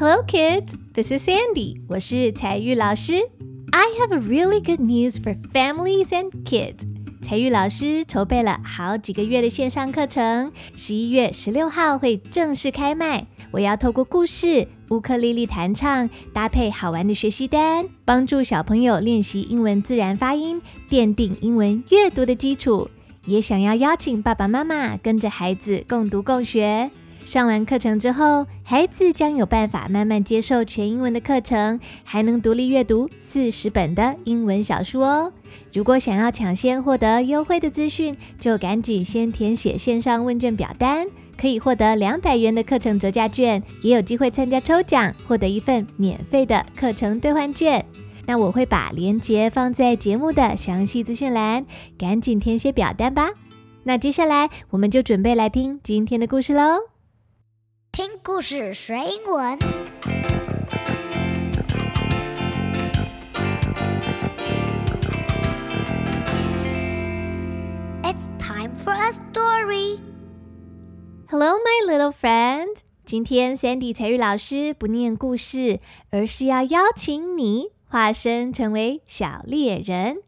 [0.00, 0.72] Hello, kids.
[0.94, 1.82] This is Sandy.
[1.86, 3.16] 我是彩玉老师。
[3.70, 6.78] I have a really good news for families and kids.
[7.22, 13.26] 彩玉老师筹备了好几个月的线上课程，十一月十六号会正式开卖。
[13.50, 22.88] 我要透过故事、乌克丽丽弹唱，搭配好玩的学习单，帮助小朋友练习英文自然发音，奠定英文阅读的基础。
[23.26, 26.90] 也想要邀请爸爸妈妈跟着孩子共读共学。
[27.24, 35.32] 上完课程之后，孩子将有办法慢慢接受全英文的课程，还能独立阅读四十本的英文小说哦。
[35.72, 41.06] 如果想要抢先获得优惠的资讯，就赶紧先填写线上问卷表单，
[41.40, 47.84] 可以获得两百元的课程折价券，也有机会参加抽奖，获得一份免费的课程兑换券。
[48.26, 51.64] 那我会把链接放在节目的详细资讯栏，
[51.96, 53.30] 赶紧填写表单吧。
[53.84, 56.89] 那接下来我们就准备来听今天的故事喽。
[57.92, 59.58] 听故事学英文。
[68.04, 69.98] It's time for a story.
[71.28, 72.76] Hello, my little friend.
[73.04, 80.18] 今天 Sandy 彩玉老师不念故事，而是要邀请你化身成为小猎人，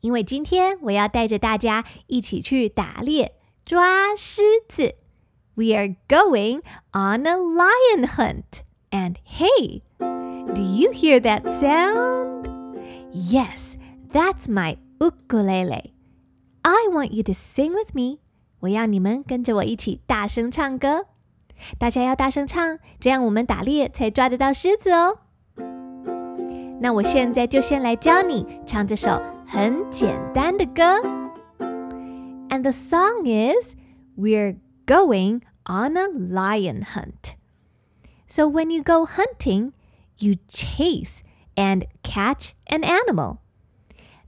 [0.00, 4.96] 因为今天我要带着大家一起去打猎抓狮子。
[5.55, 6.61] We are going
[6.93, 8.63] on a lion hunt.
[8.91, 12.47] And hey, do you hear that sound?
[13.13, 13.77] Yes,
[14.11, 15.93] that's my ukulele.
[16.63, 18.19] I want you to sing with me.
[18.59, 21.07] 我要你们跟着我一起大声唱歌。
[21.77, 25.19] 大家要大声唱，这样我们打猎才抓得到狮子哦。
[26.79, 30.99] 那我现在就先来教你唱这首很简单的歌。
[32.49, 33.75] And the song is
[34.17, 37.35] We're going on a lion hunt.
[38.27, 39.73] So when you go hunting,
[40.17, 41.21] you chase
[41.55, 43.37] and catch an animal.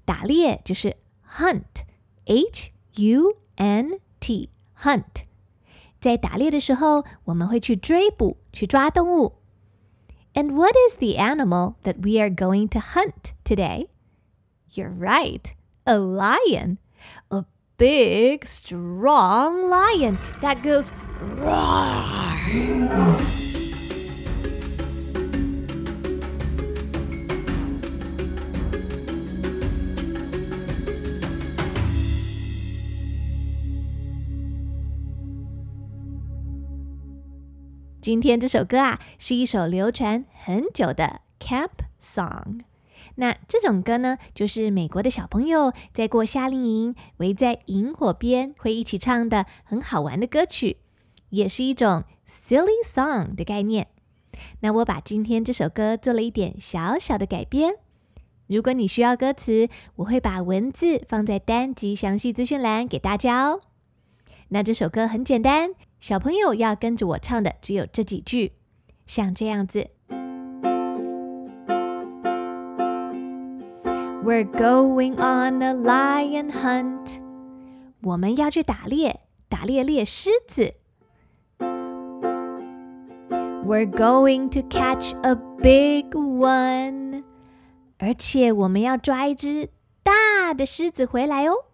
[0.06, 0.98] 打猎就是
[1.38, 4.50] hunt，H U N T
[4.82, 5.26] hunt。
[6.02, 9.40] 在打猎的时候，我们会去追捕，去抓动物。
[10.34, 13.88] And what is the animal that we are going to hunt today?
[14.74, 15.54] You're right,
[15.86, 16.78] a lion.
[17.30, 17.46] A
[17.78, 20.88] big, strong lion that goes
[21.40, 22.04] roar.
[38.02, 41.70] 今天这首歌啊，是一首流传很久的 camp
[42.02, 42.67] song。
[43.21, 50.77] 那这种歌呢，就是美国的小朋友在过夏令营，围在萤火边会一起唱的很好玩的歌曲，
[51.31, 53.89] 也是一种 silly song 的概念。
[54.61, 57.75] 那我把今天这首歌做了一点小小的改编。
[58.47, 63.61] 如果你需要歌词，我会把文字放在单集详细资讯栏给大家哦。
[64.51, 68.53] 那这首歌很简单，小朋友要跟着我唱的只有这几句，
[69.09, 69.91] 像这样子。
[74.28, 77.20] We're going on a lion hunt.
[78.02, 80.76] 我们要去打猎，打猎猎狮子。
[83.66, 87.24] We're going to catch a big one.
[87.98, 89.70] 而且我们要抓一只
[90.04, 91.66] 大的狮子回来哦。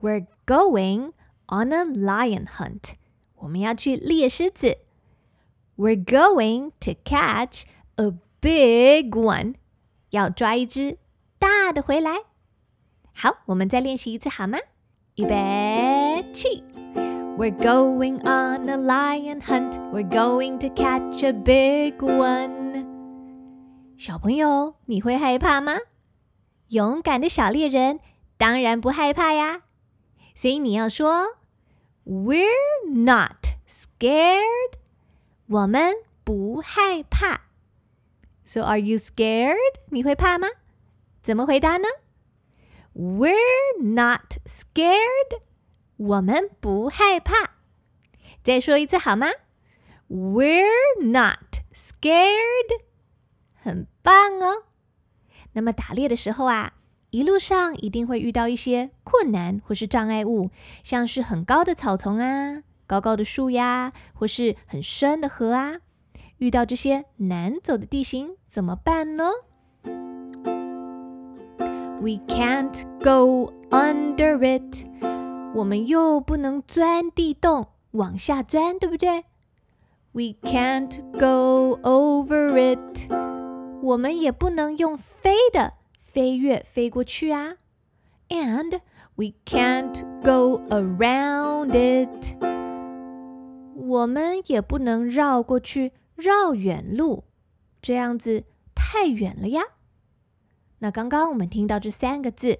[0.00, 1.12] We're going
[1.46, 2.94] on a lion hunt.
[3.36, 4.78] 我们要去猎狮子。
[5.76, 7.64] We're going to catch
[7.96, 9.54] a big one.
[10.10, 10.98] 要抓一只
[11.40, 12.18] 大的回来。
[13.12, 14.58] 好，我们再练习一次好吗？
[15.14, 16.62] 预备起！
[17.38, 19.72] We're going on a lion hunt.
[19.92, 22.86] We're going to catch a big one.
[23.98, 25.78] 小朋友，你会害怕吗？
[26.68, 28.00] 勇敢的小猎人
[28.36, 29.62] 当然不害怕呀。
[30.34, 31.36] 所以你要说：
[32.04, 32.46] We're
[32.86, 34.74] not scared.
[35.46, 35.94] 我们
[36.24, 37.42] 不害怕。
[38.44, 39.56] So are you scared?
[39.90, 40.48] 你会怕吗？
[41.21, 41.87] 怎么回答呢
[42.93, 43.35] ？We're
[43.79, 45.41] not scared。
[45.97, 47.51] 我们不害怕。
[48.43, 49.27] 再说一次好吗
[50.09, 50.65] ？We're
[50.99, 52.81] not scared。
[53.53, 54.63] 很棒哦。
[55.53, 56.73] 那么打猎的时候啊，
[57.11, 60.49] 一路上一定会遇到一些困难或是障碍物，
[60.83, 65.81] 像是很高的草丛啊、高高的树呀，或是很深的河啊。
[66.39, 69.29] 遇到这些难走的地形怎么办呢
[72.01, 74.85] ？We can't go under it。
[75.53, 79.25] 我们又不能钻地洞往下钻，对不对
[80.11, 83.11] We can't go over it。
[83.83, 87.57] 我们也不能用飞的飞跃飞过去啊。
[88.29, 88.79] And
[89.15, 92.35] we can't go around it。
[93.75, 97.25] 我们也不能绕过去，绕远路，
[97.81, 99.61] 这样子太远了呀。
[100.83, 102.57] 那刚刚我们听到这三个字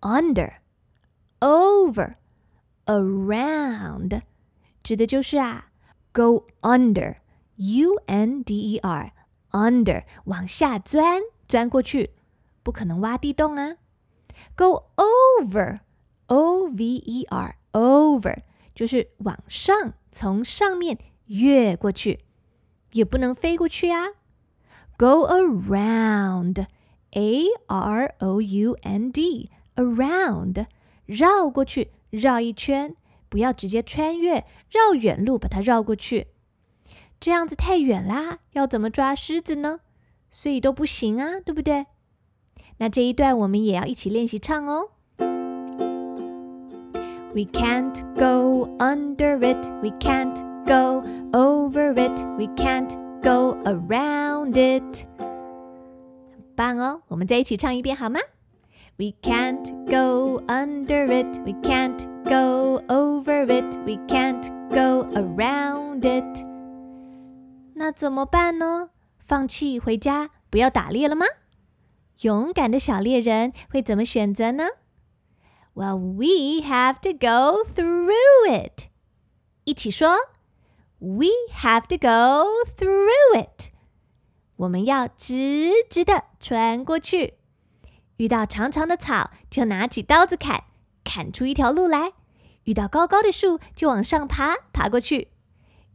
[0.00, 0.54] ，under、
[1.38, 2.16] over、
[2.86, 4.22] around，
[4.82, 5.68] 指的就是啊
[6.12, 12.10] ，go under，U N D E R，under 往下钻，钻过去，
[12.64, 13.76] 不可能挖地洞啊。
[14.56, 18.42] Go over，O V E R，over
[18.74, 22.24] 就是往上，从上面越过去，
[22.90, 24.08] 也不能飞过去啊。
[24.96, 26.66] Go around
[27.14, 30.66] a r o u n d around
[31.06, 31.90] 绕过去。
[32.10, 32.94] 绕一圈，
[33.28, 36.28] 不要直接穿越，绕远路把它绕过去，
[37.18, 38.38] 这样子太远啦。
[38.52, 39.80] 要怎么抓狮子呢？
[40.30, 41.86] 所以都不行啊，对不对？
[42.78, 44.90] 那这一段我们也要一起练习唱哦。
[47.34, 51.02] We can't go under it, we can't go
[51.32, 55.04] over it, we can't go around it。
[56.54, 58.20] 棒哦，我们再一起唱一遍好吗
[58.96, 66.46] ？We can't go under it, we can't go over it, we can't go around it。
[67.74, 68.90] 那怎么办呢？
[69.18, 71.26] 放弃回家，不要打猎了吗？
[72.20, 74.64] 勇敢的小猎人会怎么选择呢
[75.74, 78.12] ？Well, we have to go through
[78.46, 78.84] it。
[79.64, 80.16] 一起说
[81.00, 82.46] ，We have to go
[82.76, 83.73] through it。
[84.64, 87.34] 我们要直直的穿过去。
[88.16, 90.64] 遇到长长的草，就拿起刀子砍，
[91.02, 92.12] 砍出一条路来；
[92.64, 95.28] 遇到高高的树，就往上爬，爬过去；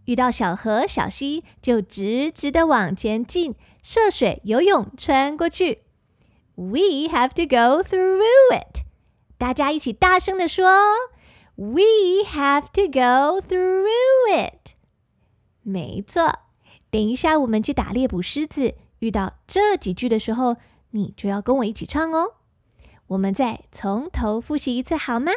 [0.05, 5.83] 遇到小河、小溪，就直直的往前进，涉水、游泳，穿过去。
[6.55, 8.21] We have to go through
[8.51, 8.83] it。
[9.37, 10.67] 大家一起大声的说
[11.55, 13.87] ：We have to go through
[14.29, 14.73] it。
[15.63, 16.39] 没错，
[16.90, 20.56] 等一下我们去打猎捕狮子，遇到这几句的时候。
[20.96, 22.34] 你就要跟我一起唱哦。
[23.08, 25.32] 我们再从头复习一次好吗？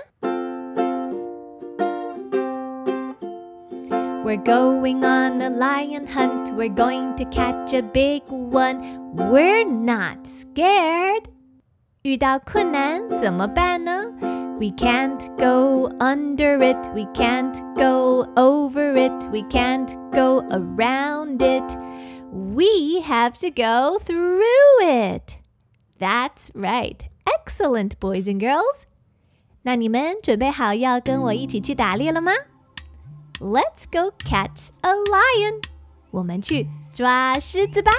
[4.24, 6.54] We're going on a lion hunt.
[6.54, 9.16] We're going to catch a big one.
[9.16, 11.24] We're not scared.
[12.04, 14.04] 遇到困难怎么办呢
[14.60, 16.78] ？We can't go under it.
[16.96, 19.30] We can't go over it.
[19.32, 21.78] We can't go around it.
[22.32, 24.42] We have to go through
[24.82, 25.38] it.
[26.00, 27.02] That's right.
[27.26, 28.86] Excellent, boys and girls.
[29.64, 32.32] 那你们准备好要跟我一起去打猎了吗？
[33.40, 35.62] Let's go catch a lion.
[36.12, 36.66] 我们去
[36.96, 37.92] 抓狮子吧。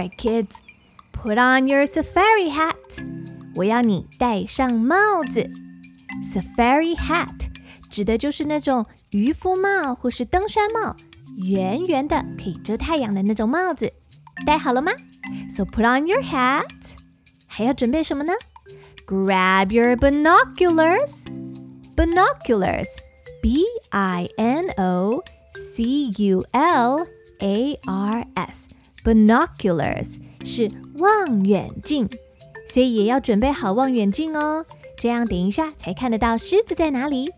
[0.00, 0.56] right, kids,
[1.12, 2.76] put on your safari hat.
[3.54, 5.50] 我要你戴上帽子。
[6.32, 7.50] Safari hat
[7.90, 10.96] 指的就是那种渔夫帽或是登山帽，
[11.36, 13.92] 圆圆的可以遮太阳的那种帽子。
[14.46, 14.92] 戴好了吗？
[15.54, 16.64] So put on your hat.
[17.46, 18.32] 还要准备什么呢？
[19.06, 21.12] Grab your binoculars.
[21.96, 22.88] Binoculars,
[23.42, 25.22] B I N O
[25.74, 27.06] C U L
[27.40, 28.68] A R S.
[29.03, 30.07] Binoculars
[30.45, 32.09] 是望远镜，
[32.69, 34.65] 所以也要准备好望远镜哦，
[34.97, 37.31] 这样等一下才看得到狮子在哪里。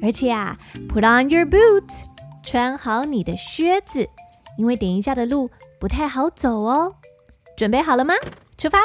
[0.00, 0.56] 而且啊
[0.88, 2.04] ，Put on your boots，
[2.44, 4.08] 穿好你的靴子，
[4.56, 6.94] 因为等一下的路不太好走哦。
[7.56, 8.14] 准备好了吗？
[8.56, 8.84] 出发喽！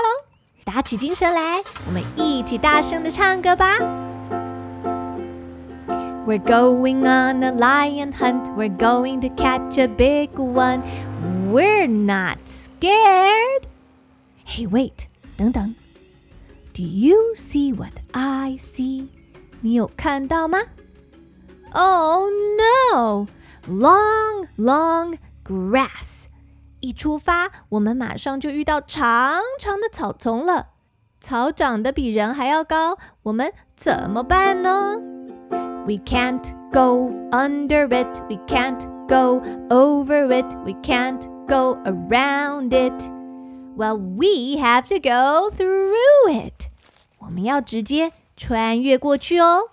[0.65, 3.77] 打起精神来，我们一起大声的唱歌吧。
[6.25, 8.55] We're going on a lion hunt.
[8.55, 10.79] We're going to catch a big one.
[11.52, 13.64] We're not scared.
[14.44, 15.74] Hey, wait, 等等。
[16.74, 19.08] Do you see what I see?
[19.60, 20.58] 你有看到吗？
[21.72, 23.26] Oh no!
[23.68, 26.26] Long, long grass.
[26.80, 30.68] 一出发，我们马上就遇到长长的草丛了。
[31.20, 34.94] 草长得比人还要高，我们怎么办呢？
[35.86, 38.20] We can't go under it.
[38.28, 38.78] We can't
[39.08, 40.46] go over it.
[40.64, 42.92] We can't go around it.
[43.76, 46.66] Well, we have to go through it.
[47.18, 49.70] 我们要直接穿越过去哦。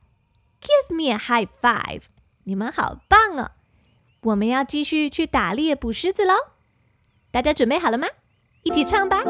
[0.62, 2.02] Give me a high five！
[2.45, 3.51] 你们好棒哦！
[4.23, 6.35] 我们要继续去打猎捕狮子喽。
[7.31, 8.07] 大家准备好了吗？
[8.63, 9.23] 一起唱吧。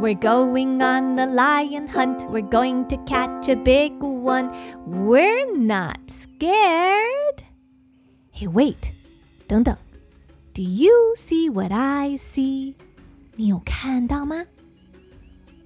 [0.00, 2.28] We're going on a lion hunt.
[2.28, 4.50] We're going to catch a big one.
[4.86, 7.42] We're not scared.
[8.32, 8.92] Hey, wait.
[9.48, 9.76] 等等。
[10.54, 12.74] Do you see what I see?
[13.34, 14.44] 你有看到吗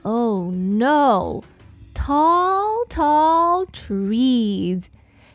[0.03, 1.43] ？Oh no!
[1.95, 4.85] Tall, tall trees.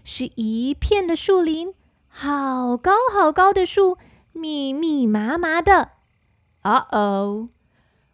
[0.09, 1.73] 是一片的树林，
[2.07, 3.97] 好高好高的树，
[4.31, 5.89] 密密麻麻的。
[6.63, 7.49] Uh oh.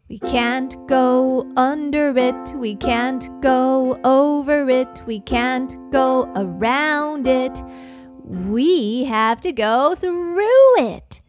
[0.10, 7.62] We can't go under it, we can't go over it, we can't go around it.
[8.26, 11.20] We have to go through it.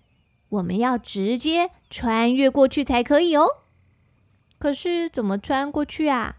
[0.49, 3.47] 我们要直接穿越过去才可以哦。
[4.59, 6.37] 可是怎么穿过去啊？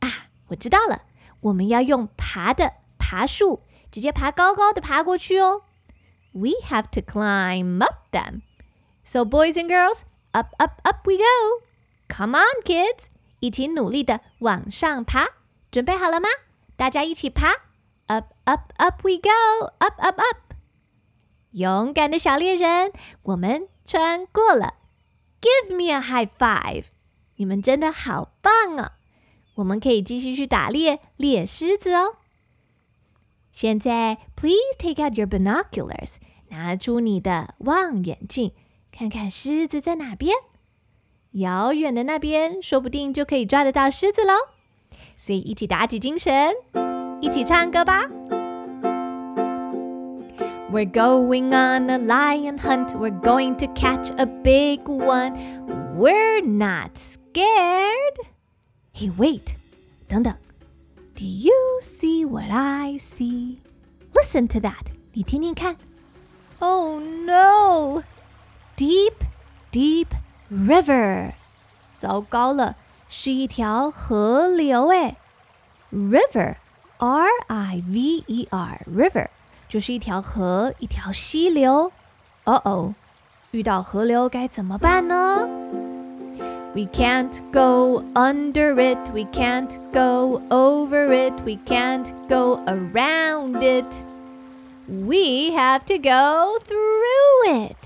[0.00, 1.00] 啊，我知道了，
[1.40, 2.74] 我们要用爬的
[3.09, 5.63] 爬树，直接爬高高的爬过去哦。
[6.33, 8.41] We have to climb up them.
[9.05, 9.99] So boys and girls,
[10.35, 11.23] Up, up, up we go!
[12.09, 13.05] Come on, kids！
[13.39, 15.27] 一起努力的往上爬，
[15.71, 16.27] 准备好了吗？
[16.75, 17.53] 大家一起爬！
[18.07, 19.67] Up, up, up we go!
[19.77, 20.37] Up, up, up！
[21.51, 22.91] 勇敢的小猎人，
[23.23, 24.73] 我们穿过了。
[25.41, 26.87] Give me a high five！
[27.37, 28.91] 你们真的好棒哦！
[29.55, 32.17] 我们可以继续去打猎，猎狮子哦。
[33.59, 36.15] 现在，please take out your binoculars，
[36.49, 38.51] 拿出你的望远镜。
[38.91, 40.33] 看看狮子在哪边？
[41.31, 44.33] 遥远的那边，说不定就可以抓得到狮子喽。
[45.17, 46.53] 所以一起打起精神，
[47.21, 48.09] 一起唱歌吧。
[50.71, 52.97] We're going on a lion hunt.
[52.97, 55.33] We're going to catch a big one.
[55.97, 58.17] We're not scared.
[58.93, 59.55] Hey, wait，
[60.07, 60.35] 等等。
[61.19, 63.59] Do you see what I see?
[64.13, 64.87] Listen to that.
[65.13, 65.77] 你听听看。
[66.59, 68.03] Oh no!
[68.77, 69.13] Deep,
[69.71, 70.07] deep
[70.51, 71.31] river，
[71.99, 72.75] 糟糕了，
[73.07, 75.15] 是一条河流哎。
[75.91, 79.27] River，R I V E R，river
[79.69, 81.91] 就是一条河，一条溪流。
[82.43, 82.93] 哦哦，
[83.51, 85.47] 遇到河流该怎么办呢
[86.73, 93.85] ？We can't go under it, we can't go over it, we can't go around it.
[94.87, 97.77] We have to go through it.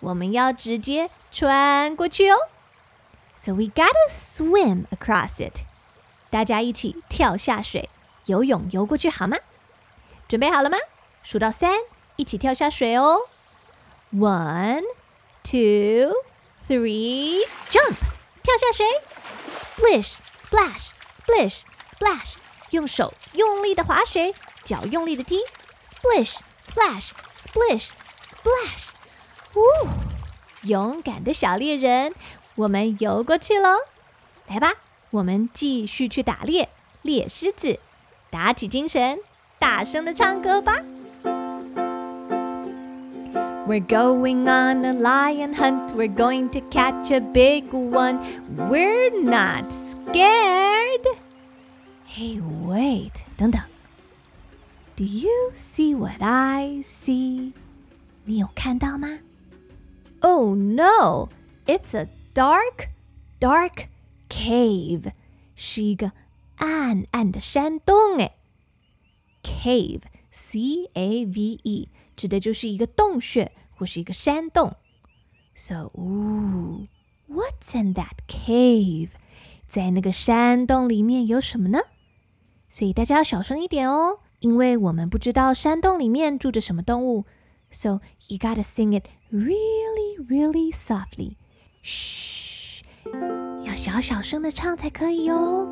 [0.00, 2.36] 我们要直接穿过去哦。
[3.38, 5.60] So we gotta swim across it。
[6.28, 7.88] 大家一起跳下水，
[8.26, 9.36] 游泳游过去好吗？
[10.28, 10.76] 准备好了吗？
[11.22, 11.78] 数到三，
[12.16, 13.20] 一起跳下水哦。
[14.12, 14.82] One,
[15.42, 16.12] two,
[16.71, 17.97] Three, jump！
[18.41, 18.85] 跳下水
[19.75, 20.13] ，splish,
[20.47, 20.91] splash,
[21.25, 21.57] splish,
[21.99, 22.35] splash。
[22.69, 25.41] 用手用力的划水，脚用力的踢
[26.01, 27.09] ，splish, splash,
[27.43, 27.89] splish,
[28.41, 28.87] splash。
[29.55, 29.61] 呜，
[30.63, 32.15] 勇敢的小猎人，
[32.55, 33.79] 我们游过去喽！
[34.47, 34.75] 来吧，
[35.09, 36.69] 我们继续去打猎，
[37.01, 37.81] 猎狮子，
[38.29, 39.19] 打起精神，
[39.59, 40.77] 大声的唱歌吧
[43.70, 45.94] ！We're going on a lion hunt.
[45.94, 48.20] We're going to catch a big one.
[48.70, 51.06] We're not scared.
[52.06, 53.60] Hey, wait，等等。
[54.96, 57.52] Do you see what I see？
[58.24, 59.18] 你有看到吗？
[60.20, 61.28] Oh no!
[61.66, 62.88] It's a dark,
[63.38, 63.88] dark
[64.30, 65.12] cave.
[65.54, 66.12] 是一个
[66.56, 68.32] 暗暗的山洞诶。
[69.42, 70.02] Cave,
[70.32, 74.74] C-A-V-E，指的就是一个洞穴 或是一个山洞。
[75.54, 76.86] So, ooh,
[77.28, 79.08] what's in that cave?
[79.68, 81.80] 在那个山洞里面有什么呢？
[82.70, 87.24] 所以大家要小声一点哦，因为我们不知道山洞里面住着什么动物。
[87.70, 91.36] So you gotta sing it really, really softly.
[91.82, 92.82] Shh，
[93.64, 95.66] 要小小声的唱才可以哦。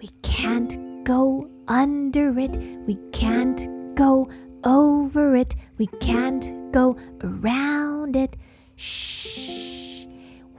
[0.00, 2.52] We can't go under it.
[2.86, 4.28] We can't go
[4.66, 5.54] over it.
[5.76, 8.36] We can't go around it.
[8.76, 10.06] Shh.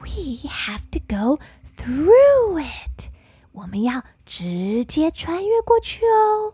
[0.02, 1.40] We have to go
[1.78, 3.10] through it.
[3.52, 6.54] 我们要直接穿越过去哦。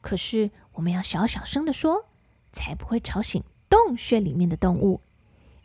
[0.00, 2.06] 可是我们要小小声的说。
[2.56, 5.00] 才不会吵醒洞穴里面的动物，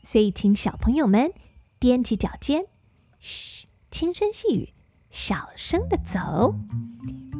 [0.01, 1.31] 所以请小朋友们
[1.79, 2.65] 踮起脚尖，
[3.19, 4.73] 嘘，轻声细语，
[5.11, 6.55] 小声的走，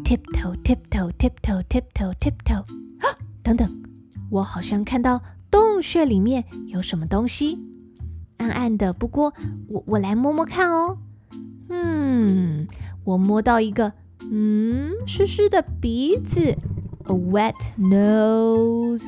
[0.06, 2.64] tiptoe tiptoe tiptoe tiptoe tiptoe。
[3.45, 3.69] 等等，
[4.31, 5.21] 我好像看到
[5.51, 7.59] 洞穴里面有什么东西，
[8.39, 8.91] 暗暗的。
[8.95, 9.35] 不过
[9.69, 10.97] 我我来摸摸看哦。
[11.69, 12.67] 嗯，
[13.05, 13.93] 我摸到一个，
[14.33, 16.41] 嗯，湿湿的鼻子
[17.05, 19.07] ，a wet nose。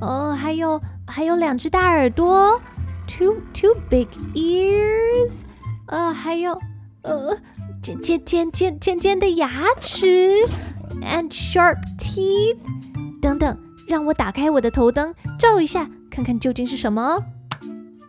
[0.00, 2.60] 哦，还有还有两只大耳朵
[3.08, 5.32] ，two two big ears。
[5.86, 6.56] 呃，还有
[7.02, 7.36] 呃
[7.82, 10.36] 尖尖尖尖尖尖的牙齿
[11.00, 12.58] ，and sharp teeth。
[13.20, 13.56] 等等，
[13.88, 17.18] 让我打开我的头灯，照一下，看看究竟是什么。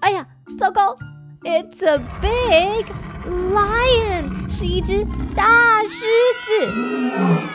[0.02, 0.26] 哎呀，
[0.60, 0.96] 糟糕
[1.44, 2.86] ！It's a big
[3.26, 6.06] lion，是一只大狮
[6.46, 6.72] 子。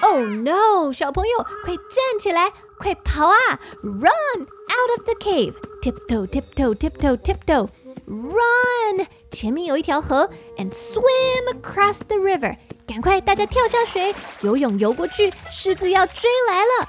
[0.03, 0.93] Oh no！
[0.93, 2.53] 小朋友，快站起来！
[2.79, 5.55] 快跑啊！Run out of the cave!
[5.83, 7.69] Tiptoe, tiptoe, tiptoe, tiptoe.
[8.07, 9.07] Run!
[9.31, 12.57] 前面有一条河，and swim across the river.
[12.87, 16.89] 赶快，大家跳下水，游泳游过去，狮子要追来了。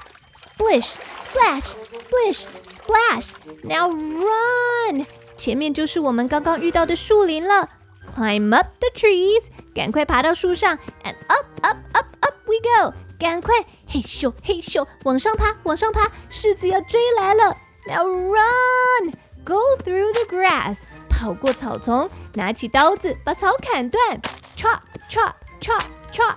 [0.56, 0.92] Splish,
[1.30, 2.44] splash, splish,
[2.74, 3.26] splash.
[3.62, 5.06] Now run!
[5.36, 7.68] 前面就是我们刚刚遇到的树林了。
[8.14, 9.44] Climb up the trees.
[9.74, 12.92] 赶快爬到树上，and up, up, up, up we go.
[13.18, 13.54] 赶快，
[13.86, 17.56] 嘿咻嘿咻，往上爬，往上爬，狮子要追来了
[17.86, 19.12] ！Now run,
[19.44, 20.76] go through the grass，
[21.08, 24.20] 跑过草丛，拿起刀子把草砍断
[24.56, 26.34] ，chop chop chop chop，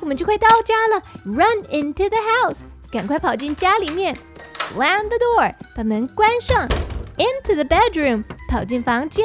[0.00, 1.02] 我们就快到家了。
[1.26, 2.58] Run into the house，
[2.90, 4.16] 赶快跑进家里面
[4.60, 6.68] ，slam the door，把门关上
[7.16, 9.24] ，into the bedroom，跑进房间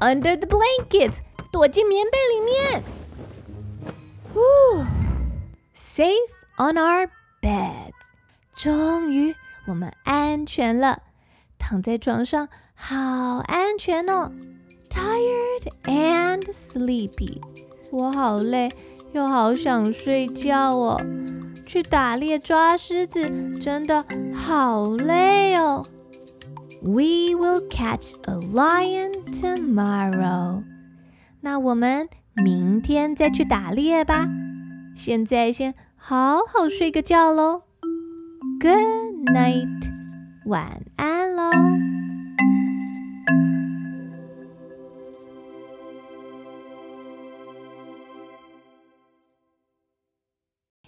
[0.00, 1.16] ，under the blankets，
[1.52, 2.82] 躲进棉被里面。
[5.96, 6.40] Safe。
[6.58, 7.08] On our
[7.40, 7.94] beds，
[8.54, 9.34] 终于
[9.66, 11.00] 我们安全了，
[11.58, 12.96] 躺在床上好
[13.46, 14.30] 安全哦。
[14.90, 17.40] Tired and sleepy，
[17.90, 18.70] 我好累
[19.12, 21.00] 又好想睡觉哦。
[21.64, 23.26] 去打猎抓狮子
[23.58, 24.04] 真的
[24.50, 25.86] 好累哦。
[26.82, 30.64] We will catch a lion tomorrow。
[31.40, 34.26] 那我们明天再去打猎吧。
[34.96, 35.72] 现在先。
[36.02, 37.60] 好好睡个觉喽
[38.60, 39.68] ，Good night，
[40.46, 41.52] 晚安喽。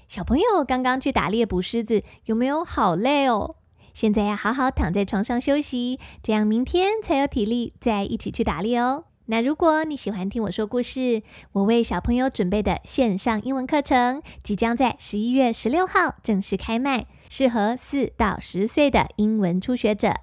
[0.09, 3.57] 小朋友刚刚去打猎捕狮子，有没有好累哦？
[3.95, 9.05] 现在要好好躺在床上休息，这样明天才有体力再一起去打猎哦。
[9.27, 20.15] 那如果你喜欢听我说故事，我为小朋友准备的线上英文课程即将在十一月十六号正式开卖，适合四到十岁的英文初学者。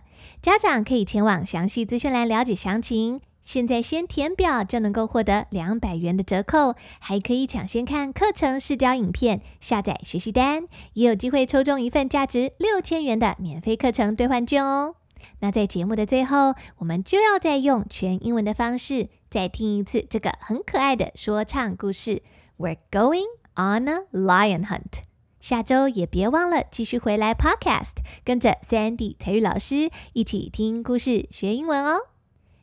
[0.42, 3.22] 家长可以前往详细资讯栏了解详情。
[3.52, 14.94] 现在先填表就能够获得两百元的折扣，还可以抢先看课程试教影片、下载学习单，也有机会抽中一份价值六千元的免费课程兑换券哦。
[15.40, 22.22] 那在节目的最后，我们就要再用全英文的方式再听一次这个很可爱的说唱故事。
[22.60, 25.02] We're going on a lion hunt。
[25.42, 31.98] 下周也别忘了继续回来 Podcast，跟着 Sandy 才玉老师一起听故事学英文哦。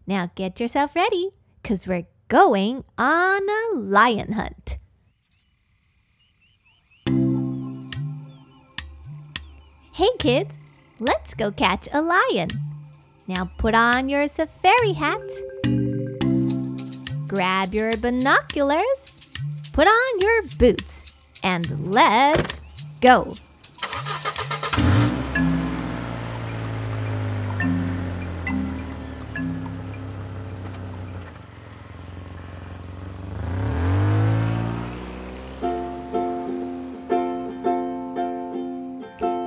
[0.06, 1.30] Now get yourself ready,
[1.64, 4.76] cause we're going on a lion hunt.
[9.94, 10.82] Hey kids!
[11.00, 12.50] Let's go catch a lion.
[13.26, 15.20] Now put on your safari hat.
[17.26, 19.28] Grab your binoculars.
[19.72, 21.12] Put on your boots.
[21.42, 23.34] And let's go.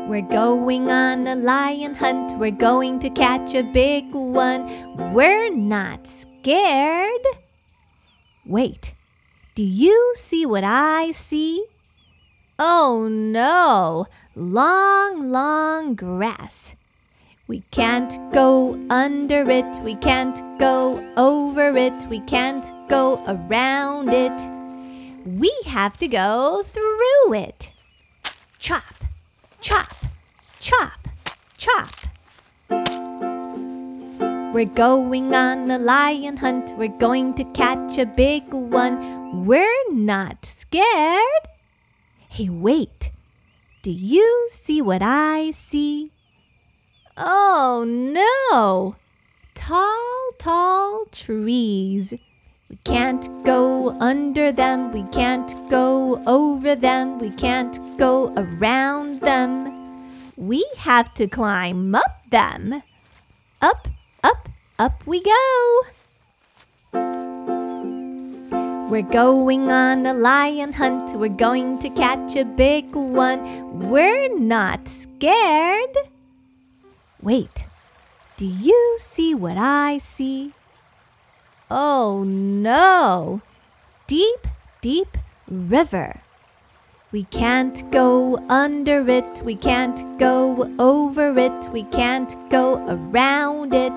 [0.09, 2.39] We're going on a lion hunt.
[2.39, 5.13] We're going to catch a big one.
[5.13, 7.21] We're not scared.
[8.43, 8.93] Wait,
[9.53, 11.63] do you see what I see?
[12.57, 16.73] Oh no, long, long grass.
[17.47, 24.33] We can't go under it, we can't go over it, we can't go around it.
[25.39, 27.69] We have to go through it.
[28.57, 28.98] Chop,
[29.61, 29.93] chop,
[30.59, 31.07] chop,
[31.57, 31.89] chop.
[34.53, 36.77] We're going on a lion hunt.
[36.77, 39.45] We're going to catch a big one.
[39.45, 41.45] We're not scared.
[42.29, 43.11] Hey, wait.
[43.83, 46.11] Do you see what I see?
[47.15, 48.95] Oh no!
[49.55, 52.13] Tall, tall trees.
[52.85, 59.75] Can't go under them, we can't go over them, we can't go around them.
[60.37, 62.81] We have to climb up them.
[63.61, 63.87] Up,
[64.23, 65.81] up, up we go.
[68.89, 73.89] We're going on a lion hunt, we're going to catch a big one.
[73.89, 75.95] We're not scared.
[77.21, 77.65] Wait,
[78.37, 80.53] do you see what I see?
[81.71, 83.41] Oh no!
[84.07, 84.47] Deep,
[84.81, 86.21] deep river.
[87.11, 93.93] We can't go under it, we can't go over it, we can't go around it.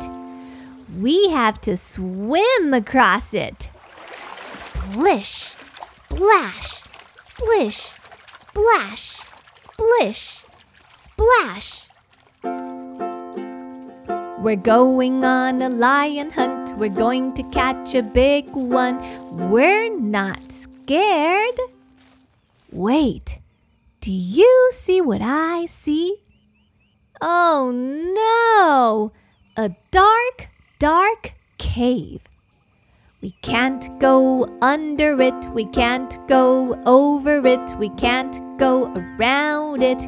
[0.99, 3.71] We have to swim across it.
[4.75, 5.55] Splish,
[6.09, 6.83] splash,
[7.27, 7.93] splish,
[8.51, 9.17] splash,
[9.65, 10.45] splish,
[11.03, 11.89] splash.
[14.43, 16.77] We're going on a lion hunt.
[16.77, 18.99] We're going to catch a big one.
[19.51, 21.61] We're not scared.
[22.73, 23.39] Wait,
[24.01, 26.17] do you see what I see?
[27.21, 29.13] Oh no!
[29.57, 30.49] A dark,
[30.81, 32.23] dark cave.
[33.21, 40.05] We can't go under it, we can't go over it, we can't go around it.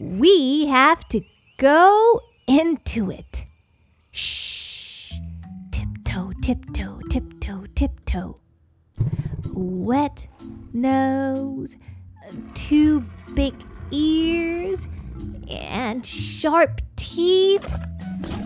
[0.00, 1.20] We have to
[1.58, 3.41] go into it.
[4.14, 5.14] Shh.
[5.70, 8.40] Tiptoe, tiptoe, tiptoe, tiptoe.
[9.54, 10.26] Wet
[10.74, 11.76] nose,
[12.52, 13.54] two big
[13.90, 14.86] ears,
[15.48, 17.66] and sharp teeth.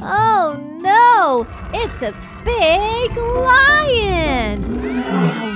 [0.00, 1.48] Oh no!
[1.74, 4.76] It's a big lion!
[4.92, 5.46] Now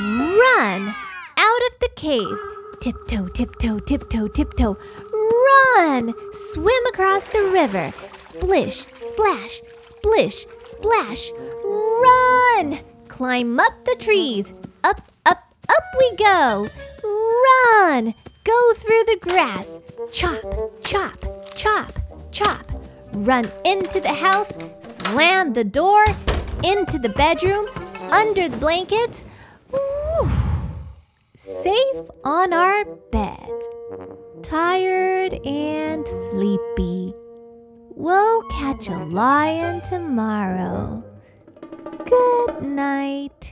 [0.40, 0.94] run
[1.36, 2.36] out of the cave.
[2.80, 4.76] Tiptoe, tiptoe, tiptoe, tiptoe.
[5.12, 6.14] Run!
[6.52, 7.92] Swim across the river.
[8.30, 9.60] Splish, splash,
[10.00, 11.30] splish, splash.
[11.64, 12.80] Run!
[13.08, 14.46] Climb up the trees.
[14.82, 16.68] Up, up, up we go.
[17.04, 18.14] Run!
[18.44, 19.66] Go through the grass.
[20.12, 20.42] Chop,
[20.82, 21.16] chop,
[21.54, 21.92] chop,
[22.32, 22.66] chop.
[23.12, 24.52] Run into the house.
[25.04, 26.04] Slam the door.
[26.64, 27.66] Into the bedroom.
[28.10, 29.22] Under the blankets.
[29.70, 30.30] Woo.
[31.62, 33.50] Safe on our bed.
[34.42, 37.14] Tired and sleepy.
[38.00, 41.04] We'll catch a lion tomorrow.
[42.06, 43.49] Good night.